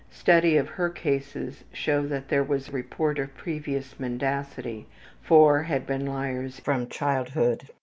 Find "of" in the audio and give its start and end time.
0.57-0.67, 3.19-3.37